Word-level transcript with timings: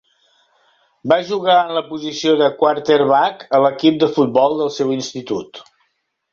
Va 1.11 1.19
jugar 1.27 1.57
en 1.65 1.73
la 1.75 1.83
posició 1.91 2.33
de 2.41 2.49
quarterback 2.63 3.47
a 3.59 3.63
l'equip 3.67 4.03
de 4.07 4.13
futbol 4.19 4.59
del 4.65 4.75
seu 4.81 4.99
institut. 5.01 5.67